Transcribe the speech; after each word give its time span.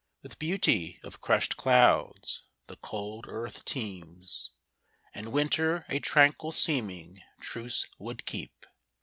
With 0.23 0.39
beauty 0.39 0.99
of 1.03 1.21
crushed 1.21 1.57
clouds 1.57 2.41
the 2.65 2.75
cold 2.77 3.27
earth 3.29 3.63
teems, 3.65 4.49
And 5.13 5.31
winter 5.31 5.85
a 5.89 5.99
tranquil 5.99 6.53
seeming 6.53 7.21
truce 7.39 7.85
would 7.99 8.25
keep. 8.25 8.65